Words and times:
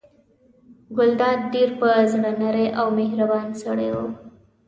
ګلداد 0.97 1.39
ډېر 1.53 1.69
په 1.79 1.89
زړه 2.11 2.31
نری 2.41 2.67
او 2.79 2.87
مهربان 2.99 3.47
سړی 3.61 3.89
و. 3.93 3.97